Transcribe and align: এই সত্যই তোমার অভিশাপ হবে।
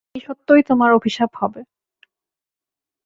এই 0.15 0.21
সত্যই 0.27 0.63
তোমার 0.69 0.89
অভিশাপ 0.93 1.31
হবে। 1.35 1.61